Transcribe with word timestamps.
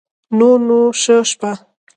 نور 0.37 0.57
نو 0.67 0.79
شه 1.01 1.15
شپه 1.29 1.51